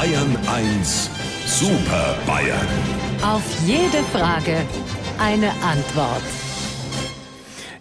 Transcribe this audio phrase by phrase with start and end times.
[0.00, 1.10] Bayern 1
[1.44, 2.66] Super Bayern.
[3.22, 4.56] Auf jede Frage
[5.18, 6.22] eine Antwort.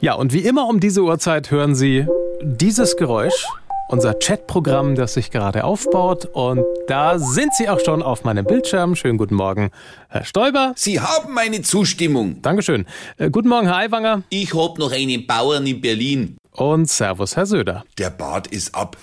[0.01, 2.05] Ja, und wie immer um diese Uhrzeit hören Sie
[2.43, 3.45] dieses Geräusch,
[3.87, 6.25] unser Chatprogramm, das sich gerade aufbaut.
[6.33, 8.97] Und da sind Sie auch schon auf meinem Bildschirm.
[8.97, 9.71] Schönen guten Morgen,
[10.09, 10.73] Herr Stoiber.
[10.75, 12.41] Sie haben meine Zustimmung.
[12.41, 12.85] Dankeschön.
[13.15, 14.23] Äh, guten Morgen, Herr Aiwanger.
[14.27, 16.35] Ich hab noch einen Bauern in Berlin.
[16.51, 17.85] Und Servus, Herr Söder.
[17.97, 18.97] Der Bart ist ab.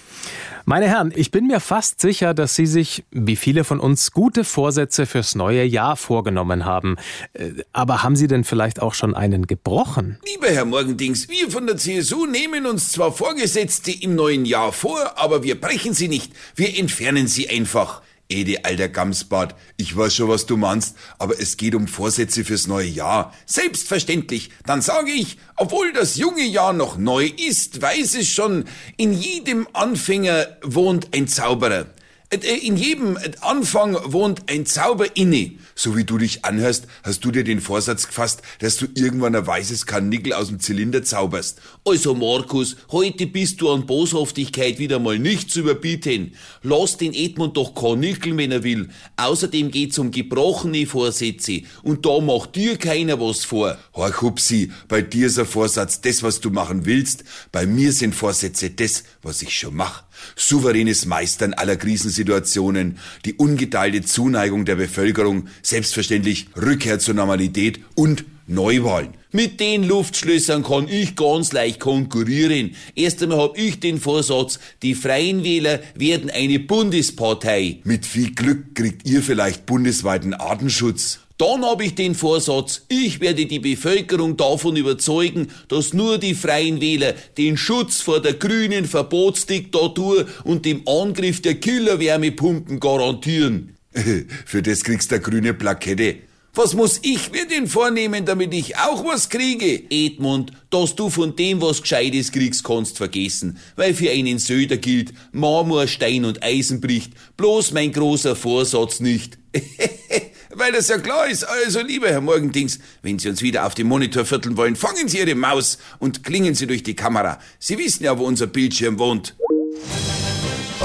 [0.68, 4.42] Meine Herren, ich bin mir fast sicher, dass Sie sich, wie viele von uns, gute
[4.42, 6.96] Vorsätze fürs neue Jahr vorgenommen haben.
[7.34, 10.18] Äh, Aber haben Sie denn vielleicht auch schon einen gebrochen?
[10.26, 15.12] Lieber Herr Morgendings, wir von der CSU nehmen uns zwar Vorgesetzte im neuen Jahr vor,
[15.14, 16.32] aber wir brechen sie nicht.
[16.56, 18.02] Wir entfernen sie einfach.
[18.28, 22.66] Ede, alter Gamsbart, ich weiß schon, was du meinst, aber es geht um Vorsätze fürs
[22.66, 23.32] neue Jahr.
[23.46, 24.50] Selbstverständlich.
[24.64, 28.64] Dann sage ich, obwohl das junge Jahr noch neu ist, weiß es schon,
[28.96, 31.86] in jedem Anfänger wohnt ein Zauberer.
[32.30, 35.52] Äh, In jedem Anfang wohnt ein Zauber inne.
[35.74, 39.46] So wie du dich anhörst, hast du dir den Vorsatz gefasst, dass du irgendwann ein
[39.46, 41.60] weißes Karnickel aus dem Zylinder zauberst.
[41.84, 46.34] Also Markus, heute bist du an Boshaftigkeit wieder mal nicht zu überbieten.
[46.62, 48.88] Lass den Edmund doch karnickeln, wenn er will.
[49.16, 51.62] Außerdem geht's um gebrochene Vorsätze.
[51.82, 53.78] Und da macht dir keiner was vor.
[53.94, 57.22] Horch, Hupsi, bei dir ist ein Vorsatz das, was du machen willst.
[57.52, 60.02] Bei mir sind Vorsätze das, was ich schon mach.
[60.34, 61.76] Souveränes Meistern aller
[62.16, 69.14] Krisensituationen, die ungeteilte Zuneigung der Bevölkerung, selbstverständlich Rückkehr zur Normalität und Neuwahlen.
[69.32, 72.74] Mit den Luftschlössern kann ich ganz leicht konkurrieren.
[72.94, 77.80] Erst einmal hab ich den Vorsatz, die Freien Wähler werden eine Bundespartei.
[77.84, 81.20] Mit viel Glück kriegt ihr vielleicht bundesweiten Artenschutz.
[81.38, 86.80] Dann hab ich den Vorsatz, ich werde die Bevölkerung davon überzeugen, dass nur die Freien
[86.80, 93.76] Wähler den Schutz vor der grünen Verbotsdiktatur und dem Angriff der Killerwärmepumpen garantieren.
[94.46, 96.16] Für das kriegst du eine grüne Plakette.
[96.56, 99.82] Was muss ich mir denn vornehmen, damit ich auch was kriege?
[99.90, 103.58] Edmund, dass du von dem was Gescheites kriegst, kannst vergessen.
[103.76, 109.36] Weil für einen Söder gilt, Marmor, Stein und Eisen bricht, bloß mein großer Vorsatz nicht.
[110.54, 111.44] Weil das ja klar ist.
[111.44, 115.18] Also, lieber Herr Morgendings, wenn Sie uns wieder auf dem Monitor vierteln wollen, fangen Sie
[115.18, 117.38] Ihre Maus und klingen Sie durch die Kamera.
[117.58, 119.36] Sie wissen ja, wo unser Bildschirm wohnt.